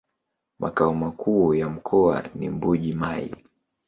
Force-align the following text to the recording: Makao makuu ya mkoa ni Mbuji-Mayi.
Makao 0.59 0.93
makuu 0.93 1.53
ya 1.53 1.69
mkoa 1.69 2.23
ni 2.35 2.49
Mbuji-Mayi. 2.49 3.35